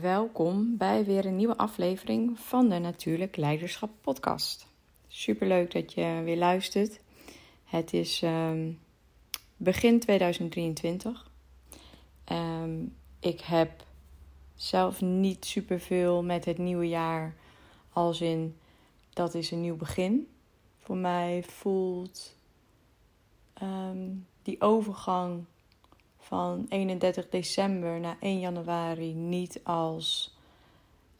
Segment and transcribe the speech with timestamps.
[0.00, 4.66] Welkom bij weer een nieuwe aflevering van de Natuurlijk Leiderschap Podcast.
[5.08, 7.00] Superleuk dat je weer luistert.
[7.64, 8.72] Het is ehm,
[9.56, 11.30] begin 2023.
[12.32, 13.84] Um, ik heb
[14.54, 17.34] zelf niet superveel met het nieuwe jaar,
[17.92, 18.56] als in
[19.10, 20.28] dat is een nieuw begin.
[20.78, 22.36] Voor mij voelt
[23.62, 25.44] um, die overgang
[26.26, 30.36] van 31 december naar 1 januari niet als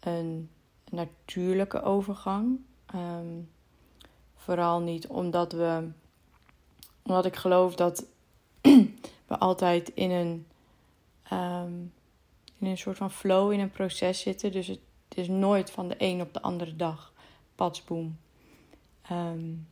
[0.01, 0.51] een
[0.91, 2.61] natuurlijke overgang.
[2.95, 3.51] Um,
[4.35, 5.89] vooral niet omdat we,
[7.03, 8.05] omdat ik geloof dat
[9.29, 10.47] we altijd in een,
[11.33, 11.93] um,
[12.59, 14.53] in een soort van flow, in een proces zitten.
[14.53, 14.81] Dus het
[15.15, 17.13] is nooit van de een op de andere dag,
[17.55, 18.19] patsboom,
[19.11, 19.69] um,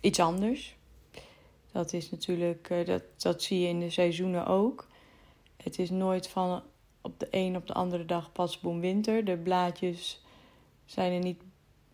[0.00, 0.78] iets anders.
[1.72, 4.88] Dat is natuurlijk, uh, dat, dat zie je in de seizoenen ook.
[5.56, 6.62] Het is nooit van
[7.00, 9.24] op de een op de andere dag pas boem winter.
[9.24, 10.22] De blaadjes
[10.84, 11.42] zijn er niet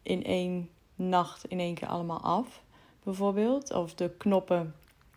[0.02, 2.62] in één nacht in één keer allemaal af,
[3.02, 3.72] bijvoorbeeld.
[3.72, 4.74] Of de knoppen,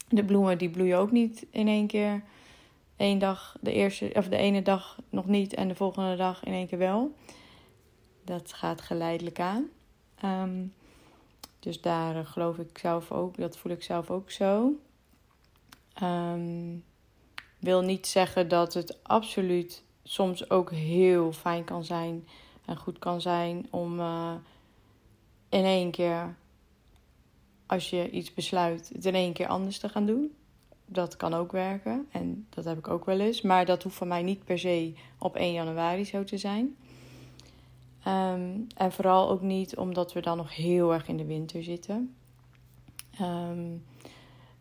[0.09, 2.23] de bloemen, die bloeien ook niet in één keer.
[2.97, 6.53] Eén dag, de, eerste, of de ene dag nog niet en de volgende dag in
[6.53, 7.13] één keer wel.
[8.23, 9.69] Dat gaat geleidelijk aan.
[10.25, 10.73] Um,
[11.59, 14.73] dus daar eh, geloof ik zelf ook, dat voel ik zelf ook zo.
[16.03, 16.83] Um,
[17.59, 22.27] wil niet zeggen dat het absoluut soms ook heel fijn kan zijn
[22.65, 24.33] en goed kan zijn om uh,
[25.49, 26.35] in één keer,
[27.65, 30.33] als je iets besluit, het in één keer anders te gaan doen.
[30.85, 33.41] Dat kan ook werken en dat heb ik ook wel eens.
[33.41, 36.75] Maar dat hoeft voor mij niet per se op 1 januari zo te zijn.
[38.09, 42.15] Um, en vooral ook niet omdat we dan nog heel erg in de winter zitten.
[43.21, 43.85] Um,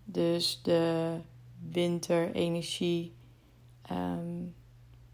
[0.05, 1.15] dus de
[1.71, 3.13] winterenergie
[3.93, 4.55] um,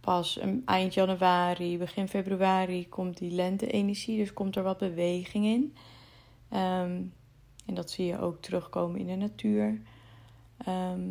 [0.00, 4.18] pas eind januari, begin februari komt die lente-energie.
[4.18, 5.74] Dus komt er wat beweging in.
[6.48, 9.80] en dat zie je ook terugkomen in de natuur.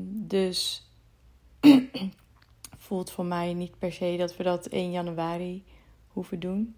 [0.05, 0.87] dus
[2.77, 5.63] voelt voor mij niet per se dat we dat 1 januari
[6.07, 6.75] hoeven doen.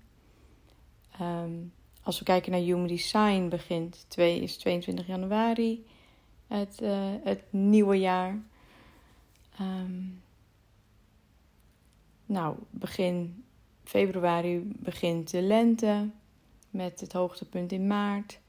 [1.22, 5.86] Um, als we kijken naar Human Design begint 2 is 22 januari
[6.48, 8.40] het, uh, het nieuwe jaar.
[9.62, 10.22] Um,
[12.26, 13.44] nou, begin
[13.84, 16.09] februari begint de lente
[16.70, 18.40] met het hoogtepunt in maart.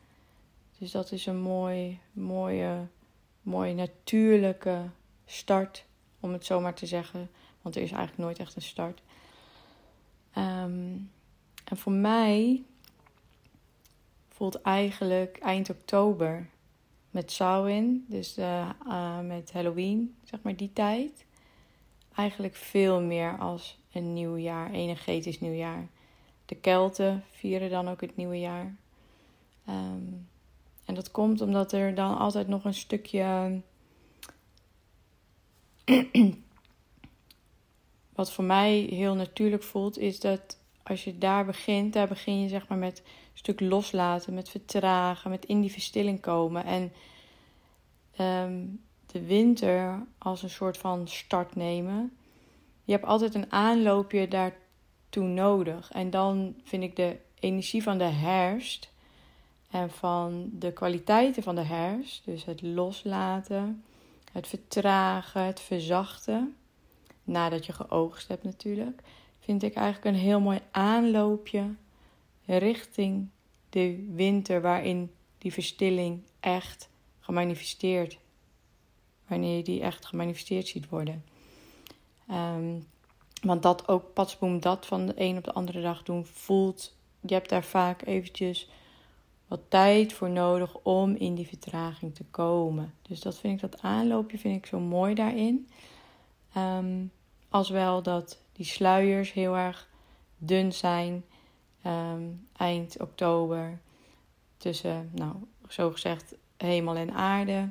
[0.79, 2.87] Dus dat is een mooi, mooie,
[3.43, 4.83] mooie natuurlijke
[5.27, 5.85] start,
[6.21, 7.31] om het zo maar te zeggen.
[7.63, 9.03] Want er is eigenlijk nooit echt een start.
[10.39, 11.11] Um,
[11.67, 12.63] en voor mij
[14.29, 16.49] voelt eigenlijk eind oktober
[17.11, 21.27] met Samhain, dus uh, uh, met Halloween, zeg maar die tijd,
[22.15, 25.89] eigenlijk veel meer als een nieuw jaar, energetisch nieuwjaar.
[26.47, 28.77] De Kelten vieren dan ook het nieuwe jaar.
[29.69, 30.29] Um,
[30.85, 33.61] en dat komt omdat er dan altijd nog een stukje.
[38.15, 42.49] wat voor mij heel natuurlijk voelt, is dat als je daar begint, daar begin je
[42.49, 46.65] zeg maar met een stuk loslaten, met vertragen, met in die verstilling komen.
[46.65, 46.93] En
[48.21, 52.17] um, de winter als een soort van start nemen.
[52.85, 55.93] Je hebt altijd een aanloopje daartoe nodig.
[55.93, 58.91] En dan vind ik de energie van de herfst
[59.71, 63.85] en van de kwaliteiten van de herfst, dus het loslaten,
[64.33, 66.57] het vertragen, het verzachten,
[67.25, 69.03] nadat je geoogst hebt natuurlijk
[69.47, 71.75] vind ik eigenlijk een heel mooi aanloopje
[72.47, 73.29] richting
[73.71, 76.89] de winter waarin die verstilling echt
[77.21, 78.19] gemanifesteerd,
[79.27, 81.25] wanneer je die echt gemanifesteerd ziet worden.
[82.31, 82.87] Um,
[83.43, 87.35] want dat ook patsboom dat van de een op de andere dag doen voelt, je
[87.35, 88.69] hebt daar vaak eventjes
[89.49, 92.95] wat tijd voor nodig om in die vertraging te komen.
[93.03, 95.69] Dus dat vind ik, dat aanloopje vind ik zo mooi daarin.
[96.57, 97.11] Um,
[97.49, 99.89] als wel dat die sluiers heel erg
[100.39, 101.25] dun zijn.
[101.87, 103.81] Um, eind oktober.
[104.57, 105.35] Tussen, nou,
[105.69, 107.69] zo gezegd, hemel en aarde.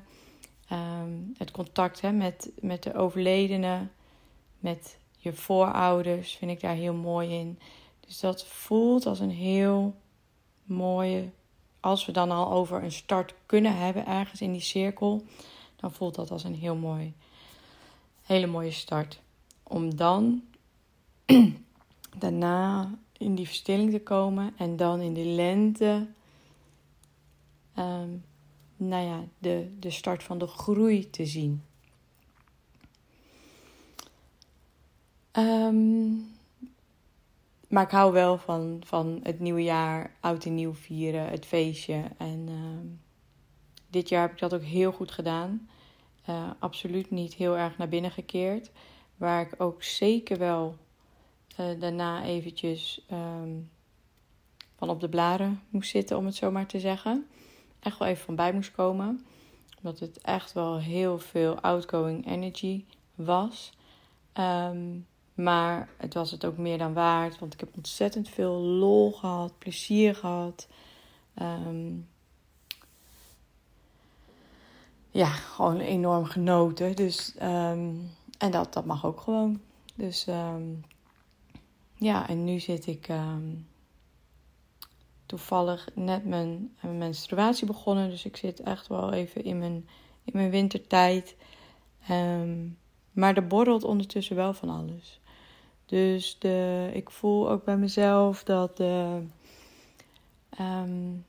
[0.72, 3.88] Um, het contact hè, met, met de overledene,
[4.60, 7.60] met je voorouders, vind ik daar heel mooi in.
[8.00, 9.96] Dus dat voelt als een heel
[10.64, 11.30] mooie.
[11.80, 15.26] Als we dan al over een start kunnen hebben ergens in die cirkel,
[15.76, 17.14] dan voelt dat als een heel mooi,
[18.22, 19.22] hele mooie start.
[19.64, 20.44] Om dan
[22.18, 26.08] daarna in die verstilling te komen en dan in de lente,
[27.78, 28.24] um,
[28.78, 31.64] nou ja, de, de start van de groei te zien.
[35.32, 36.34] Um,
[37.68, 42.04] maar ik hou wel van, van het nieuwe jaar, oud en nieuw vieren, het feestje.
[42.18, 42.88] En ehm,
[43.90, 45.70] dit jaar heb ik dat ook heel goed gedaan.
[46.30, 48.72] Uh, absoluut niet heel erg naar binnen gekeerd.
[49.18, 50.78] Waar ik ook zeker wel
[51.60, 53.70] uh, daarna eventjes um,
[54.76, 57.28] van op de blaren moest zitten, om het zo maar te zeggen.
[57.80, 59.26] Echt wel even van bij moest komen.
[59.78, 62.86] Omdat het echt wel heel veel outgoing energy
[63.16, 63.72] was.
[64.34, 67.40] Um, maar het was het ook meer dan waard.
[67.40, 70.68] Want ik heb ontzettend veel lol gehad, plezier gehad.
[71.42, 72.08] Um,
[75.12, 76.96] ja, gewoon enorm genoten.
[76.96, 79.62] Dus, en dat, dat mag ook gewoon.
[79.96, 80.84] Dus um,
[82.06, 83.08] ja, en nu zit ik
[85.26, 88.10] toevallig net mijn, mijn menstruatie begonnen.
[88.10, 89.88] Dus ik zit echt wel even in mijn,
[90.24, 91.36] in mijn wintertijd.
[93.12, 95.20] maar er borrelt ondertussen wel van alles.
[95.86, 99.22] Dus de, ik voel ook bij mezelf dat de.
[100.60, 101.26] Um,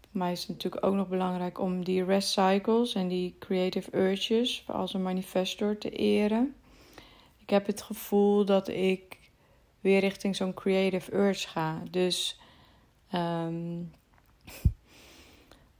[0.00, 3.96] voor mij is het natuurlijk ook nog belangrijk om die rest cycles en die creative
[3.96, 6.54] urges als een manifestor te eren.
[7.38, 9.18] Ik heb het gevoel dat ik
[9.82, 11.82] weer richting zo'n creative urge ga.
[11.90, 12.40] Dus
[13.14, 13.92] um,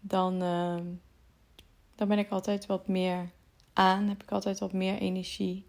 [0.00, 0.80] dan, uh,
[1.94, 3.30] dan ben ik altijd wat meer
[3.72, 5.66] aan, heb ik altijd wat meer energie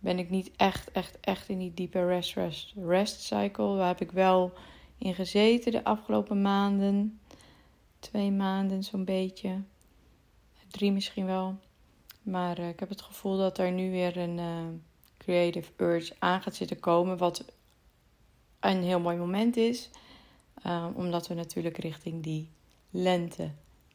[0.00, 3.76] ben ik niet echt, echt, echt in die diepe rest, rest, rest cycle.
[3.76, 4.52] Daar heb ik wel
[4.98, 7.20] in gezeten de afgelopen maanden.
[7.98, 9.62] Twee maanden zo'n beetje.
[10.68, 11.58] Drie misschien wel.
[12.22, 14.66] Maar uh, ik heb het gevoel dat er nu weer een uh,
[15.18, 17.16] creative urge aan gaat zitten komen.
[17.16, 17.44] Wat
[18.60, 19.90] een heel mooi moment is.
[20.66, 22.48] Uh, omdat we natuurlijk richting die
[22.90, 23.50] lente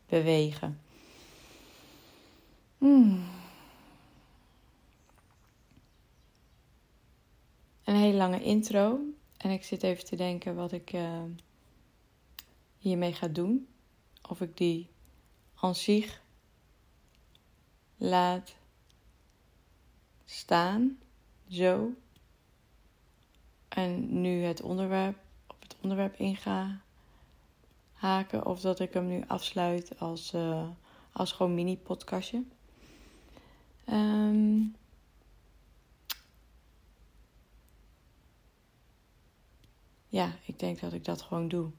[0.06, 0.80] bewegen.
[2.78, 3.24] Hmm.
[7.86, 9.00] een hele lange intro.
[9.38, 11.24] En ik zit even te denken wat ik uh,
[12.78, 13.68] hiermee ga doen.
[14.30, 14.90] Of ik die
[15.56, 16.22] aan zich
[17.98, 18.56] laat
[20.26, 21.00] staan,
[21.48, 21.94] zo.
[23.75, 25.18] En nu het onderwerp,
[25.48, 26.81] op het onderwerp inga
[27.94, 28.45] haken.
[28.45, 30.68] Of dat ik hem nu afsluit als, uh,
[31.12, 32.44] als gewoon mini-podcastje.
[33.89, 34.75] Um,
[40.07, 41.72] ja, ik denk dat ik dat gewoon doe.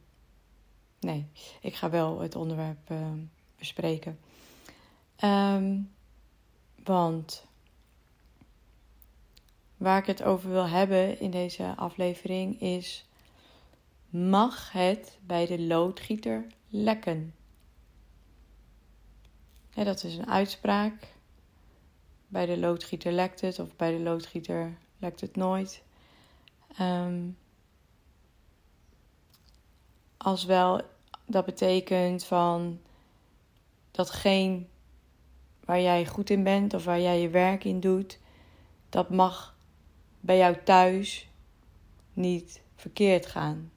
[1.00, 1.26] Nee,
[1.60, 3.12] ik ga wel het onderwerp uh,
[3.58, 4.18] bespreken.
[5.24, 5.94] Um,
[6.84, 7.45] want
[9.76, 13.08] waar ik het over wil hebben in deze aflevering is:
[14.08, 17.34] mag het bij de loodgieter lekken?
[19.74, 21.14] Dat is een uitspraak.
[22.28, 25.82] Bij de loodgieter lekt het of bij de loodgieter lekt het nooit.
[26.80, 27.38] Um,
[30.16, 30.80] als wel
[31.26, 32.80] dat betekent van
[33.90, 34.64] datgene
[35.64, 38.18] waar jij goed in bent of waar jij je werk in doet,
[38.88, 39.55] dat mag
[40.26, 41.28] bij jou thuis
[42.12, 43.70] niet verkeerd gaan.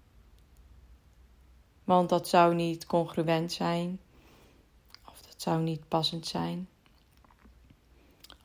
[1.83, 3.99] Want dat zou niet congruent zijn,
[5.05, 6.67] of dat zou niet passend zijn,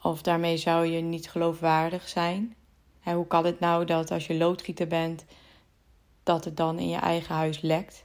[0.03, 2.57] of daarmee zou je niet geloofwaardig zijn.
[3.03, 5.25] hoe kan het nou dat als je loodgieter bent,
[6.23, 8.05] dat het dan in je eigen huis lekt.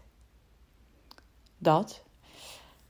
[1.57, 2.03] Dat.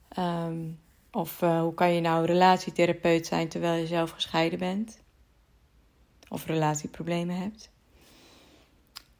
[0.07, 0.71] Ehm,
[1.11, 4.99] of uh, hoe kan je nou relatietherapeut zijn terwijl je zelf gescheiden bent?
[6.29, 7.69] Of relatieproblemen hebt.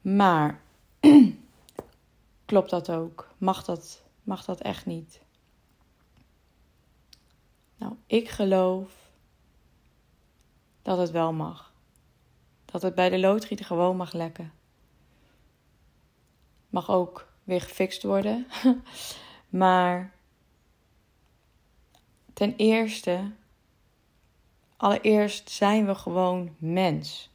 [0.02, 0.62] Maar
[2.46, 3.30] klopt dat ook?
[3.38, 5.22] Mag dat, mag dat echt niet?
[7.78, 8.92] Nou, ik geloof
[10.82, 11.74] dat het wel mag.
[12.66, 14.52] Dat het bij de loodgieter gewoon mag lekken
[16.70, 18.48] mag ook weer gefixt worden.
[19.50, 20.14] maar
[22.34, 23.32] ten eerste,
[24.80, 27.30] allereerst zijn we gewoon mens.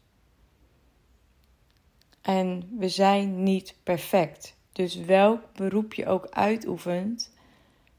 [2.20, 4.56] En we zijn niet perfect.
[4.72, 7.32] Dus welk beroep je ook uitoefent,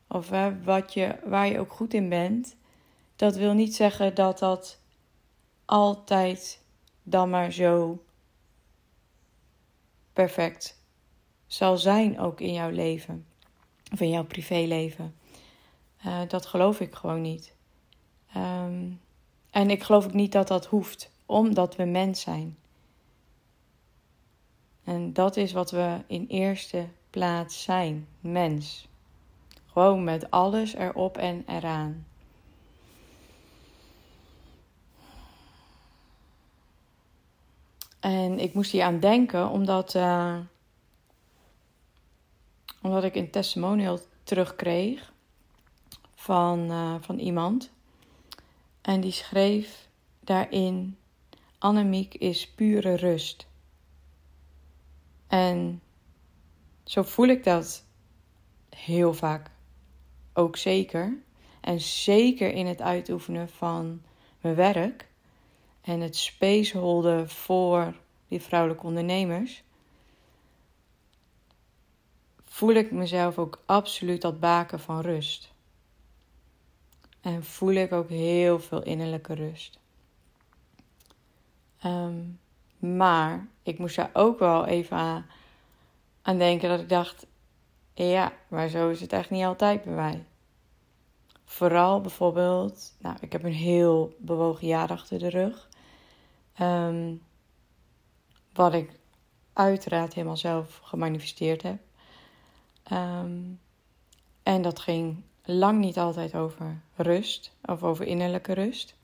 [0.07, 0.29] of
[0.63, 2.55] wat je, waar je ook goed in bent,
[3.15, 4.79] dat wil niet zeggen dat dat
[5.65, 6.61] altijd
[7.03, 8.03] dan maar zo
[10.13, 10.81] perfect
[11.47, 13.25] zal zijn ook in jouw leven.
[13.91, 15.15] Of in jouw privéleven.
[16.05, 17.55] Uh, dat geloof ik gewoon niet.
[18.37, 19.03] Um,
[19.55, 22.57] en ik geloof ook niet dat dat hoeft, omdat we mens zijn.
[24.83, 28.87] En dat is wat we in eerste plaats zijn: mens.
[29.65, 32.05] Gewoon met alles erop en eraan.
[37.99, 40.37] En ik moest hier aan denken omdat, uh,
[42.81, 45.13] omdat ik een testimonial terugkreeg
[46.15, 47.73] van, uh, van iemand.
[48.85, 49.89] En die schreef
[50.19, 50.97] daarin:
[51.57, 53.47] Annemiek is pure rust.
[55.27, 55.81] En
[56.83, 57.85] zo voel ik dat
[58.69, 59.51] heel vaak
[60.33, 61.17] ook zeker.
[61.61, 64.01] En zeker in het uitoefenen van
[64.41, 65.07] mijn werk
[65.81, 67.95] en het space voor
[68.27, 69.63] die vrouwelijke ondernemers,
[72.43, 75.53] voel ik mezelf ook absoluut dat baken van rust.
[77.25, 79.79] En voel ik ook heel veel innerlijke rust.
[81.79, 82.23] Ehm,
[82.79, 85.25] maar ik moest daar ook wel even aan,
[86.21, 87.25] aan denken dat ik dacht:
[87.93, 90.25] ja, maar zo is het echt niet altijd bij mij.
[91.45, 95.69] Vooral bijvoorbeeld, nou, ik heb een heel bewogen jaar achter de rug.
[96.61, 97.21] Um,
[98.53, 98.99] wat ik
[99.53, 101.79] uiteraard helemaal zelf gemanifesteerd heb.
[102.91, 103.59] Um,
[104.43, 108.95] en dat ging lang niet altijd over rust of over innerlijke rust.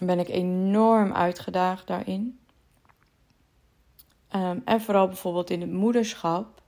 [0.00, 2.38] Ben ik enorm uitgedaagd daarin.
[4.34, 6.62] Um, en vooral bijvoorbeeld in het moederschap.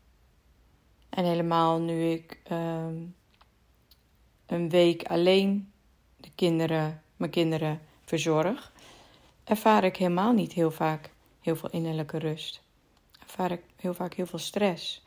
[1.09, 3.15] En helemaal nu ik um,
[4.47, 5.73] een week alleen
[6.17, 8.73] de kinderen, mijn kinderen verzorg,
[9.45, 11.11] ervaar ik helemaal niet heel vaak
[11.41, 12.63] heel veel innerlijke rust.
[13.21, 15.05] Ervaar ik heel vaak heel veel stress.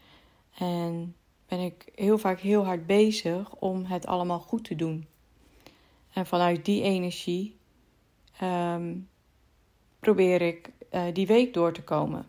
[0.57, 1.15] En
[1.47, 5.07] ben ik heel vaak heel hard bezig om het allemaal goed te doen.
[6.13, 7.57] En vanuit die energie
[8.41, 9.09] um,
[9.99, 12.27] probeer ik uh, die week door te komen.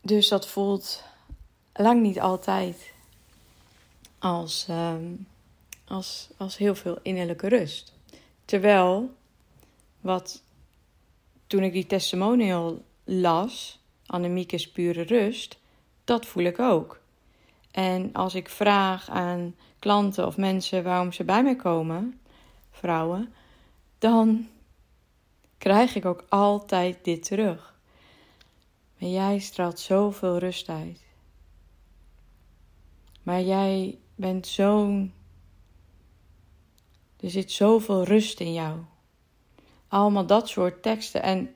[0.00, 1.02] Dus dat voelt
[1.72, 2.92] lang niet altijd
[4.18, 5.26] als, um,
[5.84, 7.92] als, als heel veel innerlijke rust.
[8.44, 9.14] Terwijl,
[10.00, 10.42] wat
[11.46, 15.58] toen ik die testimonial las, Annemiek is pure rust,
[16.04, 17.00] dat voel ik ook.
[17.70, 22.20] En als ik vraag aan klanten of mensen waarom ze bij mij komen,
[22.70, 23.34] vrouwen,
[23.98, 24.48] dan
[25.58, 27.74] krijg ik ook altijd dit terug.
[28.98, 31.04] Maar jij straalt zoveel rust uit.
[33.22, 35.12] Maar jij bent zo'n.
[37.20, 38.78] Er zit zoveel rust in jou.
[39.88, 41.22] Allemaal dat soort teksten.
[41.22, 41.54] En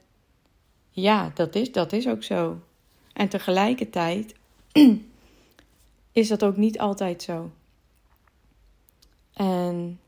[1.00, 2.60] ja, dat is, dat is ook zo.
[3.12, 4.34] En tegelijkertijd
[6.12, 7.50] is dat ook niet altijd zo.
[9.32, 10.00] En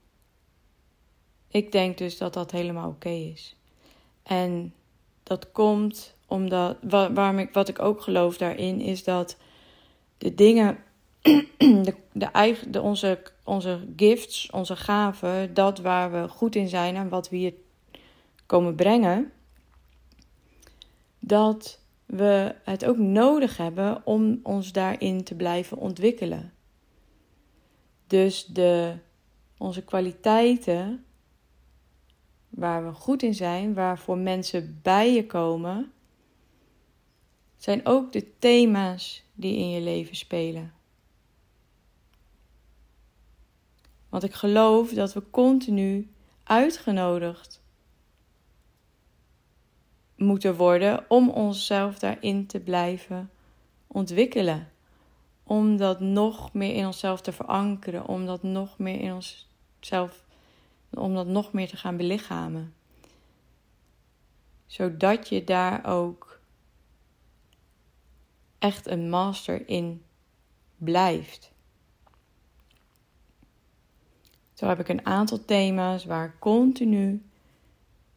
[1.49, 3.57] ik denk dus dat dat helemaal oké is.
[4.23, 4.75] En
[5.23, 9.37] dat komt omdat, waarom ik, wat ik ook geloof daarin, is dat
[10.19, 10.79] de dingen,
[11.59, 11.95] de,
[12.69, 17.37] de, onze, onze gifts, onze gaven, dat waar we goed in zijn en wat we
[17.37, 17.55] hier
[18.47, 19.33] komen brengen,
[21.25, 26.53] dat we het ook nodig hebben om ons daarin te blijven ontwikkelen.
[28.07, 28.95] Dus de,
[29.59, 31.05] onze kwaliteiten,
[32.49, 35.93] waar we goed in zijn, waarvoor mensen bij je komen,
[37.57, 40.73] zijn ook de thema's die in je leven spelen.
[44.09, 46.11] Want ik geloof dat we continu
[46.45, 47.62] uitgenodigd
[50.23, 53.31] moeten worden om onszelf daarin te blijven
[53.87, 54.69] ontwikkelen.
[55.43, 60.25] Om dat nog meer in onszelf te verankeren, om dat nog meer in onszelf,
[60.91, 62.75] om dat nog meer te gaan belichamen.
[64.67, 66.41] Zodat je daar ook
[68.59, 70.03] echt een master in
[70.77, 71.53] blijft.
[74.55, 77.23] Zo heb ik een aantal thema's waar continu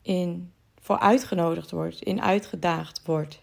[0.02, 0.54] in
[0.86, 3.42] voor uitgenodigd wordt, in uitgedaagd wordt.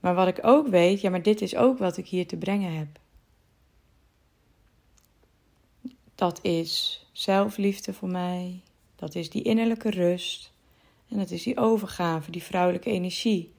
[0.00, 2.72] Maar wat ik ook weet, ja, maar dit is ook wat ik hier te brengen
[2.78, 2.88] heb.
[6.14, 8.60] Dat is zelfliefde voor mij,
[8.96, 10.52] dat is die innerlijke rust
[11.08, 13.52] en dat is die overgave, die vrouwelijke energie.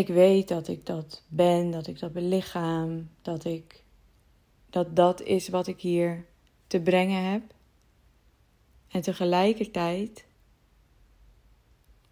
[0.04, 3.84] ik weet dat ik dat ben, dat ik dat belichaam, dat ik
[4.70, 6.30] dat dat is wat ik hier
[6.72, 7.44] te brengen heb.
[8.88, 10.26] En tegelijkertijd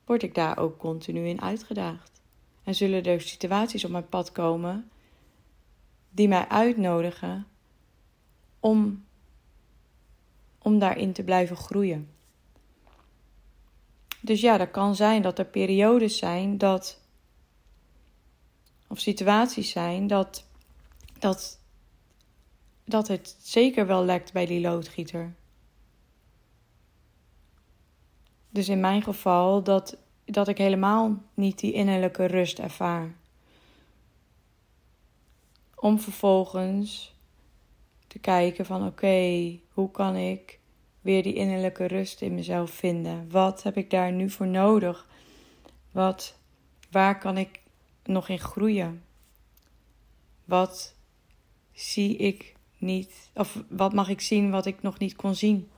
[0.05, 2.21] word ik daar ook continu in uitgedaagd.
[2.63, 4.91] En zullen er situaties op mijn pad komen
[6.09, 7.47] die mij uitnodigen
[8.59, 9.05] om,
[10.57, 12.09] om daarin te blijven groeien.
[14.21, 16.99] Dus ja, dat kan zijn dat er periodes zijn dat,
[18.87, 20.45] of situaties zijn dat,
[21.19, 21.58] dat
[22.89, 25.35] dat het zeker wel lekt bij die loodgieter.
[28.49, 33.15] Dus in mijn geval dat, dat ik helemaal niet die innerlijke rust ervaar.
[35.75, 37.15] Om vervolgens
[38.07, 40.59] te kijken van oké, hoe kan ik
[41.01, 43.31] weer die innerlijke rust in mezelf vinden?
[43.31, 45.07] Wat heb ik daar nu voor nodig?
[45.91, 46.37] Wat,
[46.91, 47.61] waar kan ik
[48.03, 49.03] nog in groeien?
[50.45, 50.95] Wat
[51.71, 55.69] zie ik niet, of wat mag ik zien wat ik nog niet kon zien?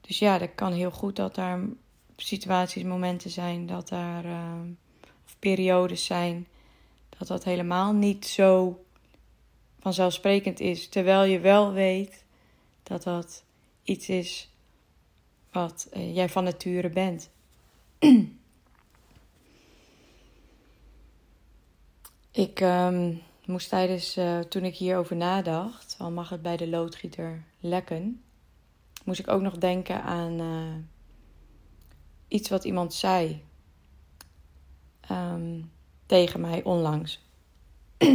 [0.00, 1.60] Dus ja, dat kan heel goed dat daar
[2.16, 4.60] situaties, momenten zijn, dat daar uh,
[5.26, 6.46] of periodes zijn,
[7.18, 8.78] dat dat helemaal niet zo
[9.80, 10.88] vanzelfsprekend is.
[10.88, 12.24] Terwijl je wel weet
[12.82, 13.44] dat dat
[13.82, 14.50] iets is
[15.52, 17.30] wat uh, jij van nature bent.
[22.30, 27.44] ik um, moest tijdens, uh, toen ik hierover nadacht, al mag het bij de loodgieter
[27.60, 28.22] lekken,
[29.04, 30.74] moest ik ook nog denken aan uh,
[32.28, 33.42] iets wat iemand zei
[35.10, 35.72] um,
[36.06, 37.22] tegen mij onlangs.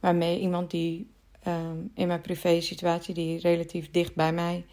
[0.00, 1.10] Waarmee iemand die
[1.46, 4.66] um, in mijn privé situatie, die relatief dicht bij mij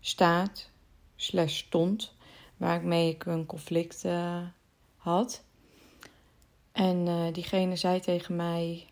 [0.00, 0.70] staat,
[1.16, 2.14] slash stond,
[2.56, 4.42] waarmee ik een conflict uh,
[4.96, 5.44] had.
[6.74, 8.86] En uh, diegene zei tegen mij,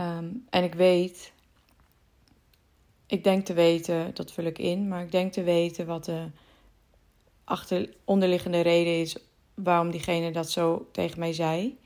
[0.00, 1.32] um, en ik weet
[3.08, 6.26] ik denk te weten, dat vul ik in, maar ik denk te weten wat de
[7.44, 9.16] achter, onderliggende reden is
[9.54, 11.78] waarom diegene dat zo tegen mij zei.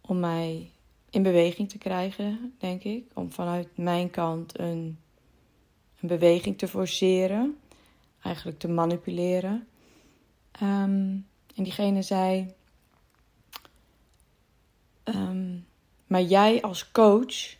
[0.00, 0.70] Om mij
[1.10, 3.04] in beweging te krijgen, denk ik.
[3.14, 4.98] Om vanuit mijn kant een,
[6.00, 7.58] een beweging te forceren,
[8.22, 9.66] eigenlijk te manipuleren.
[10.62, 12.54] Um, en diegene zei.
[15.14, 15.66] Um,
[16.06, 17.56] maar jij als coach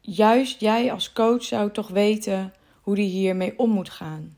[0.00, 4.36] juist jij als coach zou toch weten hoe die hiermee om moet gaan.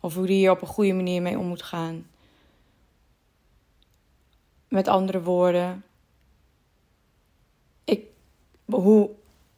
[0.00, 2.06] Of hoe die hier op een goede manier mee om moet gaan.
[4.68, 5.84] Met andere woorden,
[7.84, 8.06] ik,
[8.64, 9.10] hoe,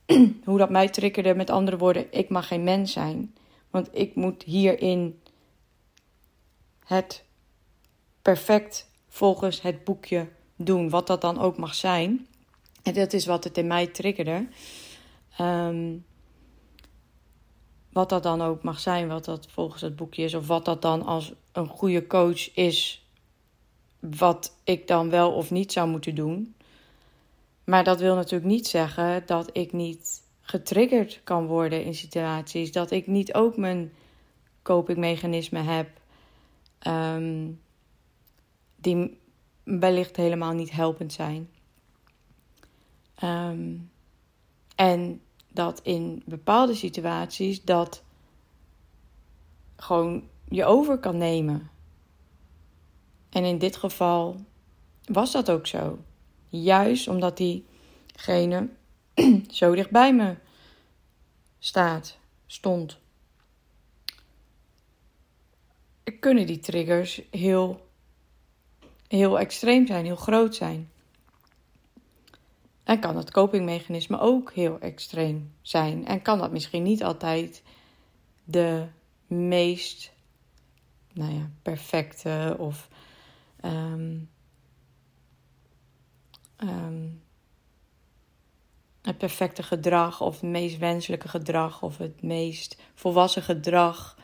[0.44, 3.34] hoe dat mij triggerde, met andere woorden, ik mag geen mens zijn.
[3.70, 5.20] Want ik moet hierin
[6.84, 7.24] het
[8.22, 10.28] perfect volgens het boekje
[10.64, 12.26] doen, wat dat dan ook mag zijn.
[12.82, 14.46] En dat is wat het in mij triggerde.
[15.40, 16.04] Um,
[17.92, 20.82] wat dat dan ook mag zijn, wat dat volgens het boekje is, of wat dat
[20.82, 23.06] dan als een goede coach is,
[24.00, 26.54] wat ik dan wel of niet zou moeten doen.
[27.64, 32.90] Maar dat wil natuurlijk niet zeggen dat ik niet getriggerd kan worden in situaties, dat
[32.90, 33.92] ik niet ook mijn
[34.62, 35.88] copingmechanismen heb,
[36.86, 37.60] um,
[38.76, 39.19] die
[39.62, 41.50] wellicht helemaal niet helpend zijn.
[43.24, 43.90] Um,
[44.74, 48.02] en dat in bepaalde situaties dat
[49.76, 51.70] gewoon je over kan nemen.
[53.30, 54.36] En in dit geval
[55.04, 55.98] was dat ook zo.
[56.48, 58.68] Juist omdat diegene
[59.50, 60.36] zo dicht bij me
[61.58, 62.98] staat, stond.
[66.20, 67.89] Kunnen die triggers heel,
[69.10, 70.90] heel extreem zijn, heel groot zijn.
[72.84, 76.06] En kan het copingmechanisme ook heel extreem zijn.
[76.06, 77.62] En kan dat misschien niet altijd
[78.44, 78.86] de
[79.26, 80.12] meest
[81.12, 82.88] nou ja, perfecte of
[83.64, 84.30] um,
[86.56, 87.22] um,
[89.02, 94.18] het perfecte gedrag of het meest wenselijke gedrag of het meest volwassen gedrag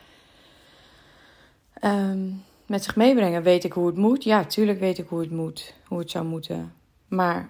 [1.81, 3.43] um, met zich meebrengen.
[3.43, 4.23] Weet ik hoe het moet?
[4.23, 6.73] Ja, tuurlijk weet ik hoe het moet, hoe het zou moeten.
[7.07, 7.49] Maar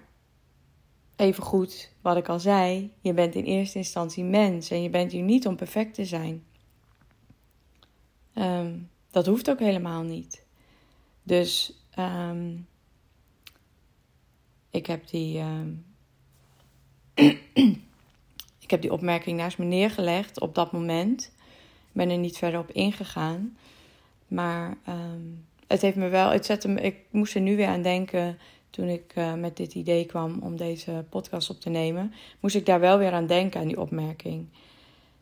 [1.16, 5.12] even goed wat ik al zei, je bent in eerste instantie mens en je bent
[5.12, 6.44] hier niet om perfect te zijn.
[8.34, 10.44] Um, dat hoeft ook helemaal niet.
[11.22, 12.66] Dus um,
[14.70, 15.40] ik heb die.
[15.40, 15.84] Um,
[18.64, 21.32] ik heb die opmerking naast me neergelegd op dat moment.
[21.92, 23.56] Ben er niet verder op ingegaan.
[24.28, 24.76] Maar
[25.66, 26.30] het heeft me wel.
[26.30, 28.38] Het zette me, ik moest er nu weer aan denken
[28.70, 32.66] toen ik uh, met dit idee kwam om deze podcast op te nemen, moest ik
[32.66, 34.48] daar wel weer aan denken, aan die opmerking.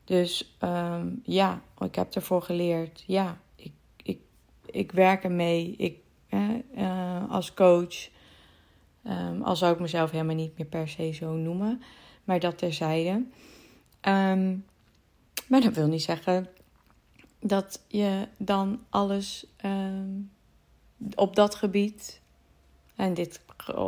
[0.05, 3.05] Dus um, ja, ik heb ervoor geleerd.
[3.07, 4.19] Ja, ik, ik,
[4.67, 5.75] ik werk ermee.
[5.77, 5.97] Ik,
[6.31, 8.09] uh, als coach,
[9.07, 11.83] um, al zou ik mezelf helemaal niet meer per se zo noemen,
[12.25, 13.25] maar dat terzijde.
[15.47, 16.49] Maar dat wil niet zeggen
[17.47, 19.47] dat je dan alles
[21.15, 22.21] op dat gebied
[22.97, 23.41] En dit,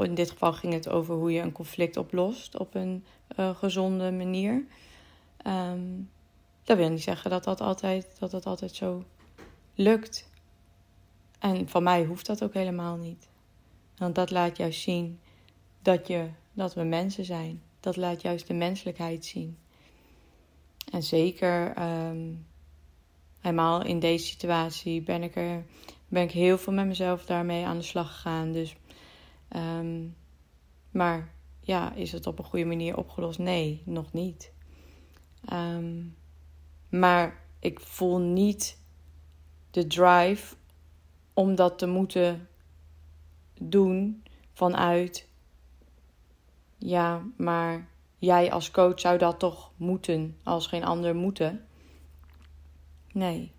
[0.03, 3.05] in dit geval ging het over hoe je een conflict oplost op een
[3.37, 4.65] uh, gezonde manier.
[5.47, 6.11] Um,
[6.65, 9.05] dat wil niet zeggen dat dat, altijd, dat dat altijd zo
[9.75, 10.29] lukt.
[11.39, 13.29] En van mij hoeft dat ook helemaal niet.
[13.97, 15.21] Want dat laat juist zien
[15.83, 17.63] dat, je, dat we mensen zijn.
[17.81, 19.59] Dat laat juist de menselijkheid zien.
[20.93, 22.47] En zeker um,
[23.41, 25.65] helemaal in deze situatie ben ik er
[26.09, 28.53] ben ik heel veel met mezelf daarmee aan de slag gegaan.
[28.53, 28.77] Dus,
[29.57, 30.17] um,
[30.91, 33.39] maar ja, is het op een goede manier opgelost?
[33.39, 34.53] Nee, nog niet.
[35.53, 36.17] Um,
[36.89, 38.79] maar ik voel niet
[39.71, 40.55] de drive
[41.33, 42.49] om dat te moeten
[43.61, 44.23] doen
[44.53, 45.29] vanuit.
[46.79, 51.68] Ja, maar jij als coach zou dat toch moeten als geen ander moeten?
[53.13, 53.53] Nee.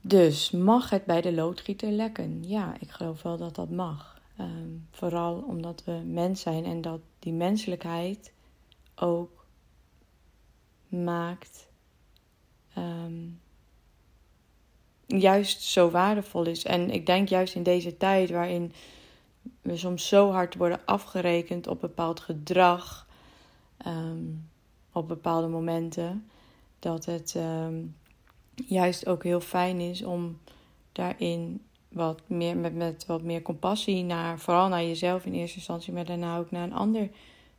[0.00, 2.48] Dus mag het bij de loodgieter lekken?
[2.48, 4.20] Ja, ik geloof wel dat dat mag.
[4.36, 8.32] Ehm, vooral omdat we mens zijn en dat die menselijkheid
[8.94, 9.46] ook
[10.88, 11.68] maakt.
[12.74, 13.28] Ehm,
[15.06, 16.64] juist zo waardevol is.
[16.64, 18.72] En ik denk juist in deze tijd waarin
[19.62, 23.06] we soms zo hard worden afgerekend op bepaald gedrag,
[23.76, 24.24] ehm,
[24.98, 26.28] op bepaalde momenten,
[26.78, 27.36] dat het
[28.54, 30.38] juist ook heel fijn is om
[30.92, 35.92] daarin wat meer, met, met wat meer compassie naar, vooral naar jezelf in eerste instantie,
[35.92, 37.10] maar daarna ook naar een ander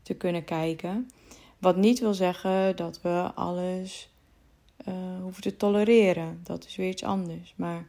[0.02, 1.10] te kunnen kijken.
[1.58, 4.10] Wat niet wil zeggen dat we alles
[4.88, 6.40] uh, hoeven te tolereren.
[6.44, 7.54] Dat is weer iets anders.
[7.56, 7.88] Maar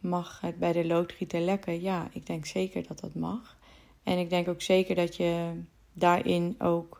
[0.00, 1.80] mag het bij de loodgieter lekker?
[1.80, 3.56] Ja, ik denk zeker dat dat mag.
[4.02, 5.52] En ik denk ook zeker dat je
[5.92, 6.97] daarin ook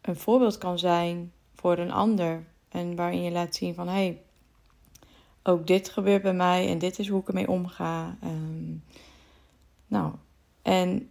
[0.00, 2.44] een voorbeeld kan zijn voor een ander.
[2.68, 4.22] En waarin je laat zien van hé, hey,
[5.42, 8.16] ook dit gebeurt bij mij en dit is hoe ik ermee omga.
[8.22, 8.74] Ehm,
[9.86, 10.12] nou,
[10.62, 11.10] en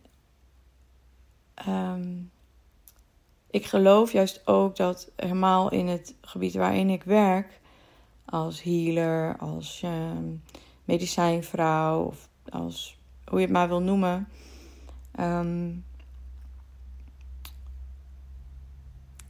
[1.54, 2.18] ehm,
[3.50, 7.60] ik geloof juist ook dat helemaal in het gebied waarin ik werk,
[8.26, 10.26] als healer, als ehm,
[10.86, 14.28] medicijnvrouw of als hoe je het maar wil noemen.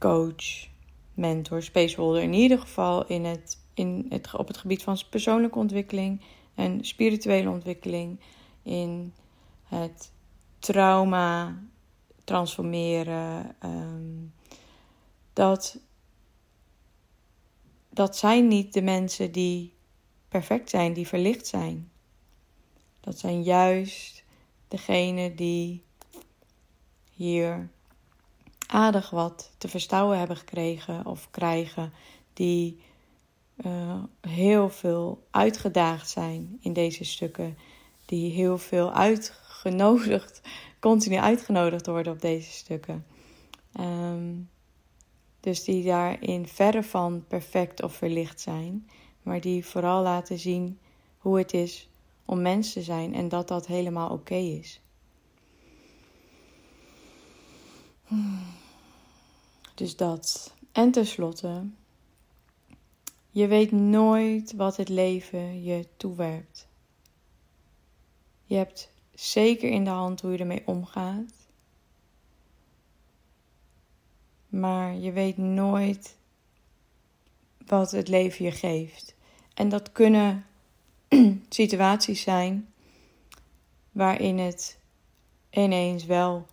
[0.00, 0.68] Coach,
[1.14, 2.22] mentor, spaceholder.
[2.22, 6.20] In ieder geval in het in het, op het gebied van persoonlijke ontwikkeling
[6.54, 8.20] en spirituele ontwikkeling,
[8.62, 9.14] in
[9.62, 10.12] het
[10.58, 11.62] trauma
[12.24, 13.56] transformeren.
[13.58, 14.26] Ehm,
[15.32, 15.78] dat,
[17.90, 19.74] dat zijn niet de mensen die
[20.28, 21.90] perfect zijn, die verlicht zijn.
[23.00, 24.24] Dat zijn juist
[24.68, 25.82] degenen die
[27.10, 27.70] hier
[28.70, 31.92] aardig wat te verstouwen hebben gekregen of krijgen,
[32.32, 32.80] die
[33.66, 37.58] uh, heel veel uitgedaagd zijn in deze stukken.
[38.04, 40.40] Die heel veel uitgenodigd,
[40.80, 43.06] continu uitgenodigd worden op deze stukken.
[43.80, 44.48] Um,
[45.40, 48.88] dus die daarin verre van perfect of verlicht zijn.
[49.22, 50.78] Maar die vooral laten zien
[51.18, 51.88] hoe het is
[52.24, 54.80] om mens te zijn en dat dat helemaal oké is.
[59.80, 60.54] Dus dat.
[60.72, 61.64] En tenslotte
[63.30, 66.68] je weet nooit wat het leven je toewerpt.
[68.44, 71.32] Je hebt zeker in de hand hoe je ermee omgaat.
[74.48, 76.16] Maar je weet nooit
[77.66, 79.14] wat het leven je geeft.
[79.54, 80.46] En dat kunnen
[81.48, 82.72] situaties zijn
[83.92, 84.78] waarin het
[85.50, 86.46] ineens wel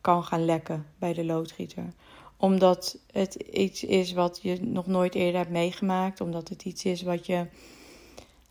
[0.00, 1.92] kan gaan lekken bij de loodgieter
[2.40, 6.20] omdat het iets is wat je nog nooit eerder hebt meegemaakt.
[6.20, 7.46] Omdat het iets is wat, je,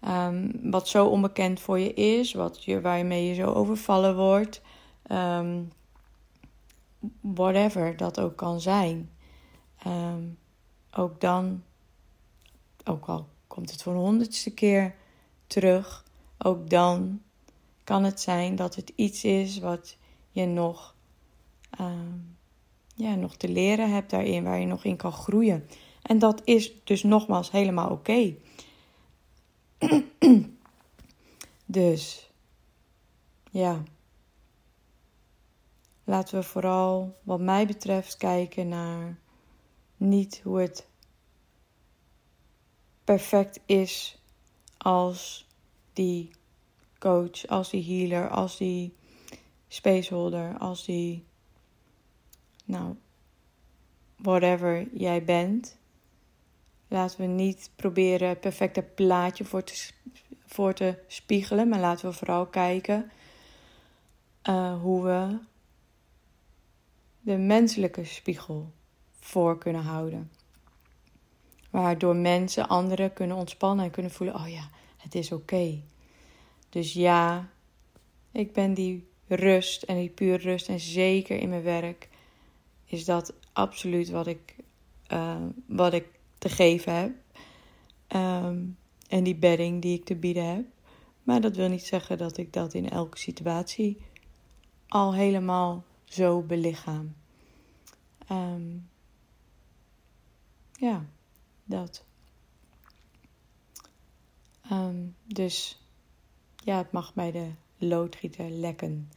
[0.08, 2.34] um, wat zo onbekend voor je is.
[2.34, 4.62] Wat je, waarmee je zo overvallen wordt.
[5.12, 5.72] Um,
[7.22, 9.10] whatever dat ook kan zijn.
[9.88, 10.38] Um,
[10.92, 11.64] ook dan,
[12.84, 14.96] ook al komt het voor een honderdste keer
[15.48, 16.06] terug.
[16.38, 17.22] Ook dan
[17.84, 19.98] kan het zijn dat het iets is wat
[20.32, 20.96] je nog
[23.00, 25.68] ja, nog te leren hebt daarin, waar je nog in kan groeien.
[26.02, 28.36] En dat is dus nogmaals helemaal oké.
[31.66, 32.30] dus
[33.52, 33.84] ja,
[36.04, 39.20] laten we vooral, wat mij betreft, kijken naar
[39.98, 40.88] niet hoe het
[43.04, 44.22] perfect is
[44.78, 45.48] als
[45.94, 46.32] die
[46.98, 48.94] coach, als die healer, als die
[49.68, 51.28] spaceholder, als die
[52.70, 52.96] nou,
[54.16, 55.78] whatever jij bent.
[56.88, 59.92] Laten we niet proberen het perfecte plaatje voor te,
[60.46, 63.12] voor te spiegelen, maar laten we vooral kijken
[64.50, 65.38] uh, hoe we
[67.22, 68.72] de menselijke spiegel
[69.20, 70.32] voor kunnen houden.
[71.70, 75.82] Waardoor mensen, anderen kunnen ontspannen en kunnen voelen: oh ja, het is oké.
[76.70, 77.50] Dus ja,
[78.32, 80.68] ik ben die rust en die pure rust.
[80.68, 82.09] En zeker in mijn werk
[82.90, 84.56] is dat absoluut wat ik,
[85.08, 87.12] uh, wat ik te geven heb.
[88.16, 90.66] Um, en die bedding die ik te bieden heb.
[91.24, 94.02] Maar dat wil niet zeggen dat ik dat in elke situatie
[94.88, 97.16] al helemaal zo belichaam.
[98.32, 98.90] Um,
[100.72, 101.06] ja,
[101.64, 102.04] dat.
[104.72, 105.80] Um, dus
[106.64, 109.12] ja, het mag bij de loodgieter lekken,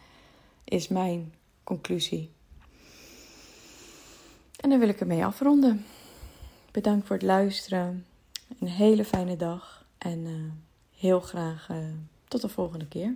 [0.64, 2.30] is mijn conclusie.
[4.62, 5.84] En dan wil ik ermee afronden.
[6.70, 8.06] Bedankt voor het luisteren.
[8.60, 10.52] Een hele fijne dag en uh,
[10.96, 11.76] heel graag uh,
[12.28, 13.14] tot de volgende keer.